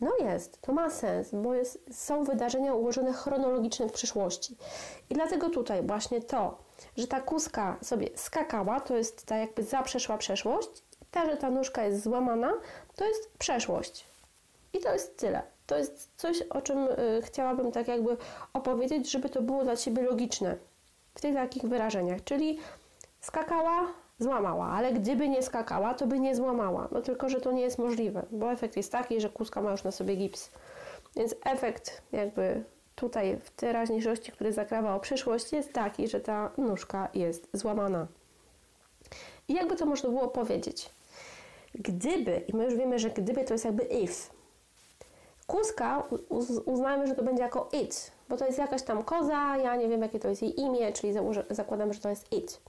No 0.00 0.12
jest, 0.20 0.60
to 0.60 0.72
ma 0.72 0.90
sens, 0.90 1.28
bo 1.32 1.54
jest, 1.54 1.96
są 1.96 2.24
wydarzenia 2.24 2.74
ułożone 2.74 3.12
chronologicznie 3.12 3.88
w 3.88 3.92
przyszłości. 3.92 4.56
I 5.10 5.14
dlatego 5.14 5.50
tutaj 5.50 5.82
właśnie 5.82 6.20
to, 6.20 6.58
że 6.96 7.06
ta 7.06 7.20
kuska 7.20 7.76
sobie 7.82 8.08
skakała, 8.14 8.80
to 8.80 8.96
jest 8.96 9.26
ta 9.26 9.36
jakby 9.36 9.62
zaprzeszła 9.62 10.18
przeszłość, 10.18 10.68
ta, 11.10 11.30
że 11.30 11.36
ta 11.36 11.50
nóżka 11.50 11.84
jest 11.84 12.02
złamana, 12.02 12.52
to 12.96 13.04
jest 13.04 13.30
przeszłość. 13.38 14.06
I 14.72 14.78
to 14.78 14.92
jest 14.92 15.16
tyle. 15.16 15.42
To 15.66 15.78
jest 15.78 16.10
coś, 16.16 16.42
o 16.42 16.62
czym 16.62 16.78
y, 16.78 17.22
chciałabym 17.24 17.72
tak 17.72 17.88
jakby 17.88 18.16
opowiedzieć, 18.52 19.10
żeby 19.10 19.28
to 19.28 19.42
było 19.42 19.64
dla 19.64 19.76
Ciebie 19.76 20.02
logiczne 20.02 20.56
w 21.14 21.20
tych 21.20 21.34
takich 21.34 21.62
wyrażeniach. 21.62 22.24
Czyli 22.24 22.58
skakała, 23.20 23.86
złamała, 24.18 24.66
ale 24.66 24.92
gdyby 24.92 25.28
nie 25.28 25.42
skakała, 25.42 25.94
to 25.94 26.06
by 26.06 26.20
nie 26.20 26.34
złamała. 26.34 26.88
No 26.92 27.00
tylko, 27.02 27.28
że 27.28 27.40
to 27.40 27.52
nie 27.52 27.62
jest 27.62 27.78
możliwe, 27.78 28.26
bo 28.30 28.52
efekt 28.52 28.76
jest 28.76 28.92
taki, 28.92 29.20
że 29.20 29.30
kuska 29.30 29.62
ma 29.62 29.70
już 29.70 29.84
na 29.84 29.90
sobie 29.90 30.16
gips. 30.16 30.50
Więc 31.16 31.34
efekt 31.44 32.02
jakby 32.12 32.64
tutaj 32.94 33.36
w 33.44 33.50
teraźniejszości, 33.50 34.32
który 34.32 34.52
zakrawa 34.52 34.94
o 34.94 35.00
przyszłość, 35.00 35.52
jest 35.52 35.72
taki, 35.72 36.08
że 36.08 36.20
ta 36.20 36.50
nóżka 36.58 37.08
jest 37.14 37.48
złamana. 37.52 38.06
I 39.48 39.54
jakby 39.54 39.76
to 39.76 39.86
można 39.86 40.10
było 40.10 40.28
powiedzieć? 40.28 40.90
Gdyby, 41.74 42.42
i 42.48 42.56
my 42.56 42.64
już 42.64 42.74
wiemy, 42.76 42.98
że 42.98 43.10
gdyby 43.10 43.44
to 43.44 43.54
jest 43.54 43.64
jakby 43.64 43.82
if, 43.82 44.14
kuska 45.46 46.02
uznajmy, 46.64 47.06
że 47.06 47.14
to 47.14 47.22
będzie 47.22 47.42
jako 47.42 47.68
it, 47.72 48.12
bo 48.28 48.36
to 48.36 48.46
jest 48.46 48.58
jakaś 48.58 48.82
tam 48.82 49.02
koza, 49.02 49.56
ja 49.56 49.76
nie 49.76 49.88
wiem 49.88 50.02
jakie 50.02 50.20
to 50.20 50.28
jest 50.28 50.42
jej 50.42 50.60
imię, 50.60 50.92
czyli 50.92 51.14
zakładam, 51.50 51.92
że 51.92 52.00
to 52.00 52.08
jest 52.08 52.32
it. 52.32 52.60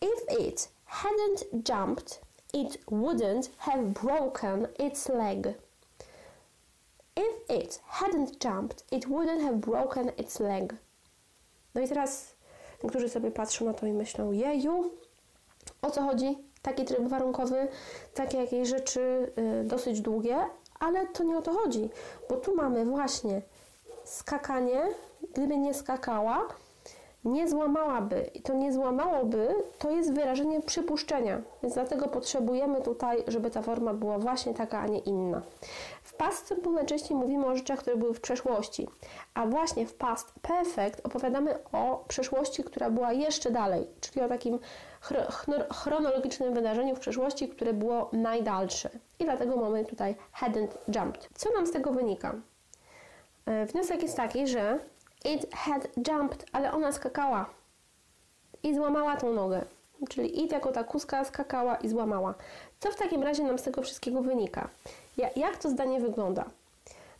If 0.00 0.38
it 0.38 0.68
hadn't 0.84 1.64
jumped, 1.64 2.20
it 2.52 2.78
wouldn't 2.90 3.50
have 3.58 3.94
broken 3.94 4.68
its 4.78 5.08
leg. 5.08 5.54
If 7.16 7.34
it 7.48 7.80
hadn't 7.86 8.40
jumped, 8.40 8.84
it 8.90 9.08
wouldn't 9.08 9.42
have 9.42 9.60
broken 9.60 10.12
its 10.18 10.40
leg. 10.40 10.74
No 11.74 11.80
i 11.80 11.88
teraz 11.88 12.34
niektórzy 12.82 13.08
sobie 13.08 13.30
patrzą 13.30 13.64
na 13.64 13.74
to 13.74 13.86
i 13.86 13.92
myślą, 13.92 14.32
jeju, 14.32 14.90
o 15.82 15.90
co 15.90 16.02
chodzi? 16.02 16.38
Taki 16.62 16.84
tryb 16.84 17.08
warunkowy, 17.08 17.68
takie 18.14 18.38
jakieś 18.38 18.68
rzeczy 18.68 19.32
y, 19.60 19.64
dosyć 19.64 20.00
długie, 20.00 20.36
ale 20.80 21.06
to 21.06 21.24
nie 21.24 21.38
o 21.38 21.42
to 21.42 21.52
chodzi, 21.52 21.90
bo 22.28 22.36
tu 22.36 22.56
mamy 22.56 22.84
właśnie 22.84 23.42
skakanie, 24.04 24.82
gdyby 25.32 25.56
nie 25.56 25.74
skakała, 25.74 26.48
nie 27.26 27.48
złamałaby. 27.48 28.30
I 28.34 28.42
to 28.42 28.54
nie 28.54 28.72
złamałoby 28.72 29.48
to 29.78 29.90
jest 29.90 30.12
wyrażenie 30.12 30.60
przypuszczenia, 30.60 31.42
więc 31.62 31.74
dlatego 31.74 32.08
potrzebujemy 32.08 32.82
tutaj, 32.82 33.24
żeby 33.26 33.50
ta 33.50 33.62
forma 33.62 33.94
była 33.94 34.18
właśnie 34.18 34.54
taka, 34.54 34.78
a 34.78 34.86
nie 34.86 34.98
inna. 34.98 35.42
W 36.02 36.14
past 36.14 36.48
simple 36.48 36.72
najczęściej 36.72 37.16
mówimy 37.16 37.46
o 37.46 37.56
rzeczach, 37.56 37.78
które 37.78 37.96
były 37.96 38.14
w 38.14 38.20
przeszłości, 38.20 38.88
a 39.34 39.46
właśnie 39.46 39.86
w 39.86 39.94
past 39.94 40.32
perfect 40.42 41.06
opowiadamy 41.06 41.58
o 41.72 42.04
przeszłości, 42.08 42.64
która 42.64 42.90
była 42.90 43.12
jeszcze 43.12 43.50
dalej, 43.50 43.86
czyli 44.00 44.20
o 44.20 44.28
takim 44.28 44.58
chronologicznym 45.72 46.54
wydarzeniu 46.54 46.96
w 46.96 47.00
przeszłości, 47.00 47.48
które 47.48 47.72
było 47.72 48.10
najdalsze. 48.12 48.90
I 49.18 49.24
dlatego 49.24 49.56
mamy 49.56 49.84
tutaj 49.84 50.16
hadn't 50.40 50.68
jumped. 50.94 51.28
Co 51.34 51.50
nam 51.52 51.66
z 51.66 51.72
tego 51.72 51.92
wynika? 51.92 52.34
E, 53.46 53.66
wniosek 53.66 54.02
jest 54.02 54.16
taki, 54.16 54.46
że 54.46 54.78
It 55.34 55.54
had 55.54 55.88
jumped, 56.08 56.46
ale 56.52 56.72
ona 56.72 56.92
skakała 56.92 57.50
i 58.62 58.74
złamała 58.74 59.16
tą 59.16 59.32
nogę. 59.32 59.64
Czyli 60.08 60.44
it 60.44 60.52
jako 60.52 60.72
ta 60.72 60.84
kuska 60.84 61.24
skakała 61.24 61.76
i 61.76 61.88
złamała. 61.88 62.34
Co 62.80 62.90
w 62.90 62.96
takim 62.96 63.22
razie 63.22 63.42
nam 63.44 63.58
z 63.58 63.62
tego 63.62 63.82
wszystkiego 63.82 64.22
wynika? 64.22 64.68
Jak 65.36 65.56
to 65.56 65.70
zdanie 65.70 66.00
wygląda? 66.00 66.44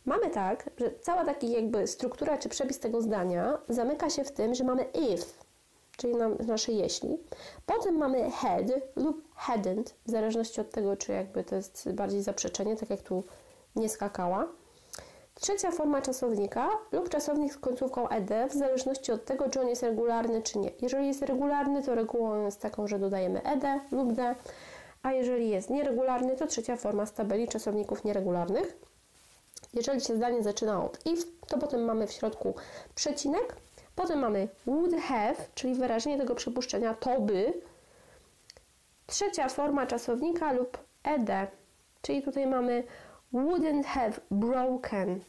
Mamy 0.05 0.29
tak, 0.29 0.69
że 0.77 0.91
cała 1.01 1.25
taka 1.25 1.47
jakby 1.47 1.87
struktura 1.87 2.37
czy 2.37 2.49
przepis 2.49 2.79
tego 2.79 3.01
zdania 3.01 3.57
zamyka 3.69 4.09
się 4.09 4.23
w 4.23 4.31
tym, 4.31 4.55
że 4.55 4.63
mamy 4.63 4.83
if. 4.83 5.25
czyli 5.97 6.15
na 6.15 6.29
nasze 6.29 6.71
jeśli. 6.71 7.17
Potem 7.65 7.97
mamy 7.97 8.31
had 8.31 8.71
lub 8.95 9.23
hadn't, 9.47 9.93
w 10.05 10.11
zależności 10.11 10.61
od 10.61 10.71
tego, 10.71 10.97
czy 10.97 11.11
jakby 11.11 11.43
to 11.43 11.55
jest 11.55 11.91
bardziej 11.91 12.21
zaprzeczenie, 12.21 12.75
tak 12.75 12.89
jak 12.89 13.01
tu 13.01 13.23
nie 13.75 13.89
skakała. 13.89 14.47
Trzecia 15.41 15.71
forma 15.71 16.01
czasownika 16.01 16.69
lub 16.91 17.09
czasownik 17.09 17.53
z 17.53 17.57
końcówką 17.57 18.09
ed, 18.09 18.29
w 18.49 18.53
zależności 18.53 19.11
od 19.11 19.25
tego, 19.25 19.49
czy 19.49 19.61
on 19.61 19.67
jest 19.67 19.83
regularny, 19.83 20.41
czy 20.41 20.59
nie. 20.59 20.71
Jeżeli 20.81 21.07
jest 21.07 21.21
regularny, 21.21 21.83
to 21.83 21.95
regułą 21.95 22.45
jest 22.45 22.61
taką, 22.61 22.87
że 22.87 22.99
dodajemy 22.99 23.43
ed 23.43 23.63
lub 23.91 24.13
d, 24.13 24.35
a 25.03 25.11
jeżeli 25.11 25.49
jest 25.49 25.69
nieregularny, 25.69 26.35
to 26.35 26.47
trzecia 26.47 26.75
forma 26.75 27.05
z 27.05 27.13
tabeli 27.13 27.47
czasowników 27.47 28.03
nieregularnych. 28.03 28.77
Jeżeli 29.73 30.01
się 30.01 30.15
zdanie 30.15 30.43
zaczyna 30.43 30.85
od 30.85 31.05
if, 31.05 31.23
to 31.47 31.57
potem 31.57 31.85
mamy 31.85 32.07
w 32.07 32.11
środku 32.11 32.55
przecinek, 32.95 33.55
potem 33.95 34.19
mamy 34.19 34.47
would 34.65 34.95
have, 34.95 35.35
czyli 35.55 35.75
wyrażenie 35.75 36.17
tego 36.17 36.35
przypuszczenia 36.35 36.93
to 36.93 37.21
by. 37.21 37.53
Trzecia 39.07 39.49
forma 39.49 39.87
czasownika 39.87 40.51
lub 40.51 40.77
ed, 41.03 41.51
czyli 42.01 42.21
tutaj 42.21 42.47
mamy 42.47 42.83
wouldn't 43.33 43.83
have 43.83 44.11
broken, 44.31 45.19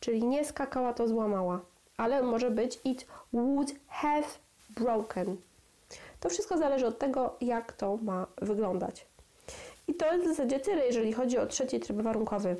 czyli 0.00 0.24
nie 0.24 0.44
skakała, 0.44 0.94
to 0.94 1.08
złamała, 1.08 1.60
ale 1.96 2.22
może 2.22 2.50
być 2.50 2.80
it 2.84 3.06
would 3.32 3.72
have 3.88 4.26
broken. 4.70 5.36
To 6.20 6.28
wszystko 6.28 6.58
zależy 6.58 6.86
od 6.86 6.98
tego, 6.98 7.36
jak 7.40 7.72
to 7.72 7.96
ma 7.96 8.26
wyglądać. 8.42 9.06
I 9.88 9.94
to 9.94 10.12
jest 10.12 10.24
w 10.24 10.28
zasadzie 10.28 10.60
tyle, 10.60 10.86
jeżeli 10.86 11.12
chodzi 11.12 11.38
o 11.38 11.46
trzeci 11.46 11.80
tryb 11.80 12.00
warunkowy. 12.00 12.56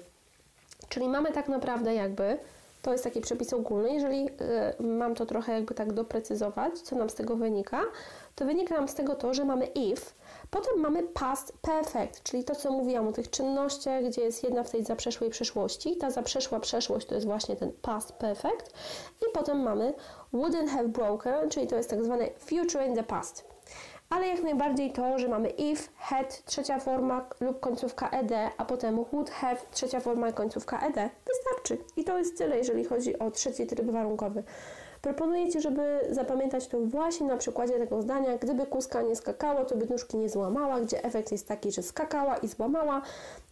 Czyli 0.89 1.09
mamy 1.09 1.33
tak 1.33 1.49
naprawdę 1.49 1.95
jakby, 1.95 2.39
to 2.87 2.93
jest 2.93 3.05
taki 3.05 3.21
przepis 3.21 3.53
ogólny, 3.53 3.95
jeżeli 3.95 4.27
y, 4.27 4.83
mam 4.83 5.15
to 5.15 5.27
trochę 5.27 5.53
jakby 5.53 5.75
tak 5.75 5.93
doprecyzować, 5.93 6.81
co 6.81 6.97
nam 6.97 7.11
z 7.11 7.15
tego 7.15 7.37
wynika, 7.37 7.81
to 8.35 8.45
wynika 8.45 8.75
nam 8.75 8.89
z 8.89 8.95
tego 8.95 9.15
to, 9.15 9.35
że 9.35 9.45
mamy 9.45 9.67
if, 9.67 10.03
potem 10.51 10.81
mamy 10.81 11.03
past 11.03 11.53
perfect, 11.63 12.23
czyli 12.23 12.45
to, 12.45 12.55
co 12.55 12.73
mówiłam 12.73 13.09
o 13.09 13.13
tych 13.13 13.31
czynnościach, 13.31 14.05
gdzie 14.05 14.23
jest 14.23 14.45
jedna 14.45 14.63
w 14.63 14.71
tej 14.71 14.85
zaprzeszłej 14.85 15.31
przeszłości. 15.31 15.97
Ta 15.97 16.11
zaprzeszła 16.11 16.61
przeszłość 16.61 17.07
to 17.07 17.15
jest 17.15 17.27
właśnie 17.27 17.57
ten 17.57 17.73
past 17.83 18.13
perfect. 18.13 18.75
I 19.23 19.25
potem 19.35 19.61
mamy 19.61 19.95
wouldn't 20.35 20.69
have 20.69 20.89
broken, 20.89 21.51
czyli 21.51 21.67
to 21.67 21.77
jest 21.77 21.91
tak 21.91 22.05
zwane 22.05 22.29
future 22.39 22.87
in 22.87 22.95
the 22.95 23.03
past 23.03 23.56
ale 24.11 24.29
jak 24.29 24.43
najbardziej 24.43 24.93
to, 24.93 25.19
że 25.19 25.29
mamy 25.29 25.49
if, 25.49 25.89
had, 25.97 26.45
trzecia 26.45 26.79
forma 26.79 27.29
lub 27.41 27.61
końcówka 27.61 28.11
ed, 28.11 28.33
a 28.57 28.65
potem 28.65 29.05
would 29.13 29.31
have, 29.31 29.57
trzecia 29.71 30.01
forma 30.01 30.29
i 30.29 30.33
końcówka 30.33 30.81
ed, 30.81 30.95
wystarczy. 31.27 31.85
I 31.97 32.05
to 32.05 32.19
jest 32.19 32.39
tyle, 32.39 32.59
jeżeli 32.59 32.85
chodzi 32.85 33.19
o 33.19 33.31
trzeci 33.31 33.67
tryb 33.67 33.91
warunkowy. 33.91 34.43
Proponuję 35.03 35.49
Ci, 35.49 35.61
żeby 35.61 36.01
zapamiętać 36.11 36.69
to 36.69 36.81
właśnie 36.81 37.27
na 37.27 37.37
przykładzie 37.37 37.79
tego 37.79 38.03
zdania, 38.03 38.39
gdyby 38.39 38.67
kuska 38.67 39.03
nie 39.03 39.17
skakała, 39.17 39.65
to 39.65 39.77
by 39.77 39.87
nóżki 39.87 40.17
nie 40.17 40.29
złamała, 40.29 40.81
gdzie 40.81 41.05
efekt 41.05 41.33
jest 41.33 41.49
taki, 41.49 41.73
że 41.73 41.83
skakała 41.83 42.37
i 42.37 42.49
złamała, 42.49 43.03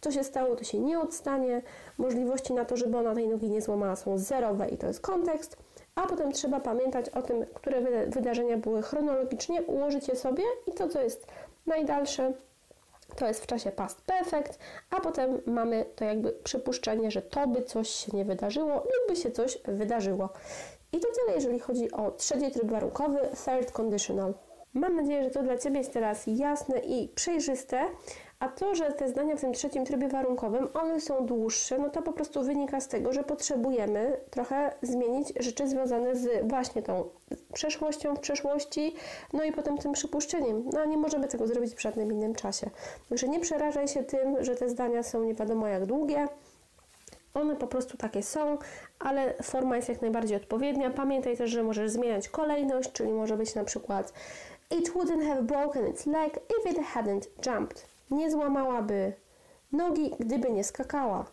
co 0.01 0.11
się 0.11 0.23
stało, 0.23 0.55
to 0.55 0.63
się 0.63 0.79
nie 0.79 0.99
odstanie. 0.99 1.61
Możliwości 1.97 2.53
na 2.53 2.65
to, 2.65 2.77
żeby 2.77 2.97
ona 2.97 3.15
tej 3.15 3.27
nogi 3.27 3.49
nie 3.49 3.61
złamała 3.61 3.95
są 3.95 4.17
zerowe 4.17 4.69
i 4.69 4.77
to 4.77 4.87
jest 4.87 5.01
kontekst 5.01 5.64
a 5.95 6.01
potem 6.01 6.31
trzeba 6.31 6.59
pamiętać 6.59 7.09
o 7.09 7.21
tym, 7.21 7.45
które 7.53 7.81
wydarzenia 8.07 8.57
były 8.57 8.81
chronologicznie, 8.81 9.61
ułożyć 9.61 10.07
je 10.07 10.15
sobie 10.15 10.43
i 10.67 10.71
to, 10.71 10.89
co 10.89 11.01
jest 11.01 11.27
najdalsze, 11.65 12.33
to 13.15 13.27
jest 13.27 13.43
w 13.43 13.47
czasie 13.47 13.71
past 13.71 14.01
perfect, 14.01 14.59
a 14.89 15.01
potem 15.01 15.41
mamy 15.45 15.85
to 15.95 16.05
jakby 16.05 16.31
przypuszczenie, 16.31 17.11
że 17.11 17.21
to 17.21 17.47
by 17.47 17.63
coś 17.63 17.89
się 17.89 18.17
nie 18.17 18.25
wydarzyło 18.25 18.73
lub 18.73 19.09
by 19.09 19.15
się 19.15 19.31
coś 19.31 19.57
wydarzyło. 19.65 20.29
I 20.91 20.99
to 20.99 21.07
tyle, 21.19 21.35
jeżeli 21.35 21.59
chodzi 21.59 21.91
o 21.91 22.11
trzeci 22.11 22.51
tryb 22.51 22.71
warunkowy, 22.71 23.19
third 23.45 23.71
conditional. 23.71 24.33
Mam 24.73 24.95
nadzieję, 24.95 25.23
że 25.23 25.29
to 25.29 25.43
dla 25.43 25.57
Ciebie 25.57 25.77
jest 25.77 25.93
teraz 25.93 26.23
jasne 26.27 26.79
i 26.79 27.09
przejrzyste. 27.15 27.85
A 28.39 28.47
to, 28.47 28.75
że 28.75 28.91
te 28.91 29.09
zdania 29.09 29.35
w 29.35 29.41
tym 29.41 29.53
trzecim 29.53 29.85
trybie 29.85 30.07
warunkowym, 30.07 30.67
one 30.73 31.01
są 31.01 31.25
dłuższe, 31.25 31.77
no 31.77 31.89
to 31.89 32.01
po 32.01 32.13
prostu 32.13 32.43
wynika 32.43 32.81
z 32.81 32.87
tego, 32.87 33.13
że 33.13 33.23
potrzebujemy 33.23 34.17
trochę 34.29 34.71
zmienić 34.81 35.33
rzeczy 35.39 35.67
związane 35.67 36.15
z 36.15 36.47
właśnie 36.49 36.81
tą 36.81 37.09
przeszłością 37.53 38.15
w 38.15 38.19
przeszłości, 38.19 38.95
no 39.33 39.43
i 39.43 39.51
potem 39.51 39.77
tym 39.77 39.91
przypuszczeniem. 39.91 40.69
No 40.73 40.79
a 40.79 40.85
nie 40.85 40.97
możemy 40.97 41.27
tego 41.27 41.47
zrobić 41.47 41.75
w 41.75 41.81
żadnym 41.81 42.11
innym 42.11 42.35
czasie. 42.35 42.69
Także 43.09 43.27
nie 43.27 43.39
przerażaj 43.39 43.87
się 43.87 44.03
tym, 44.03 44.43
że 44.43 44.55
te 44.55 44.69
zdania 44.69 45.03
są 45.03 45.23
nie 45.23 45.33
wiadomo 45.33 45.67
jak 45.67 45.85
długie. 45.85 46.27
One 47.33 47.55
po 47.55 47.67
prostu 47.67 47.97
takie 47.97 48.23
są, 48.23 48.57
ale 48.99 49.33
forma 49.43 49.75
jest 49.75 49.89
jak 49.89 50.01
najbardziej 50.01 50.37
odpowiednia. 50.37 50.89
Pamiętaj 50.89 51.37
też, 51.37 51.51
że 51.51 51.63
możesz 51.63 51.91
zmieniać 51.91 52.29
kolejność, 52.29 52.91
czyli 52.91 53.13
może 53.13 53.37
być 53.37 53.55
na 53.55 53.63
przykład 53.63 54.13
It 54.71 54.89
wouldn't 54.93 55.27
have 55.27 55.41
broken 55.41 55.87
its 55.87 56.05
leg 56.05 56.39
if 56.59 56.69
it 56.69 56.77
hadn't 56.95 57.27
jumped 57.45 57.94
nie 58.11 58.31
złamałaby 58.31 59.13
nogi, 59.71 60.11
gdyby 60.19 60.51
nie 60.51 60.63
skakała. 60.63 61.25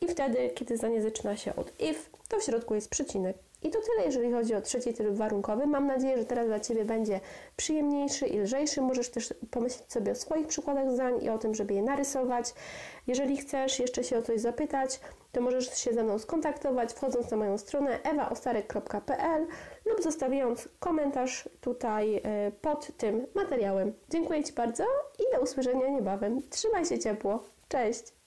I 0.00 0.08
wtedy, 0.08 0.50
kiedy 0.54 0.76
zdanie 0.76 1.02
zaczyna 1.02 1.36
się 1.36 1.56
od 1.56 1.80
if, 1.80 2.00
to 2.28 2.40
w 2.40 2.42
środku 2.42 2.74
jest 2.74 2.90
przecinek. 2.90 3.36
I 3.62 3.70
to 3.70 3.78
tyle, 3.80 4.06
jeżeli 4.06 4.32
chodzi 4.32 4.54
o 4.54 4.60
trzeci 4.60 4.94
tryb 4.94 5.14
warunkowy. 5.14 5.66
Mam 5.66 5.86
nadzieję, 5.86 6.18
że 6.18 6.24
teraz 6.24 6.46
dla 6.46 6.60
Ciebie 6.60 6.84
będzie 6.84 7.20
przyjemniejszy 7.56 8.26
i 8.26 8.38
lżejszy. 8.38 8.80
Możesz 8.80 9.08
też 9.08 9.34
pomyśleć 9.50 9.92
sobie 9.92 10.12
o 10.12 10.14
swoich 10.14 10.46
przykładach 10.46 10.92
zdań 10.92 11.24
i 11.24 11.28
o 11.28 11.38
tym, 11.38 11.54
żeby 11.54 11.74
je 11.74 11.82
narysować. 11.82 12.54
Jeżeli 13.06 13.36
chcesz 13.36 13.78
jeszcze 13.78 14.04
się 14.04 14.18
o 14.18 14.22
coś 14.22 14.40
zapytać, 14.40 15.00
to 15.34 15.40
możesz 15.40 15.78
się 15.78 15.92
ze 15.92 16.02
mną 16.04 16.18
skontaktować 16.18 16.92
wchodząc 16.92 17.30
na 17.30 17.36
moją 17.36 17.58
stronę 17.58 18.02
ewaostarek.pl 18.02 19.46
lub 19.84 20.02
zostawiając 20.02 20.68
komentarz 20.78 21.48
tutaj 21.60 22.16
e, 22.16 22.52
pod 22.60 22.96
tym 22.96 23.26
materiałem. 23.34 23.92
Dziękuję 24.10 24.44
Ci 24.44 24.52
bardzo 24.52 24.84
i 25.18 25.36
do 25.36 25.42
usłyszenia 25.42 25.88
niebawem. 25.88 26.40
Trzymaj 26.50 26.84
się 26.84 26.98
ciepło. 26.98 27.42
Cześć! 27.68 28.23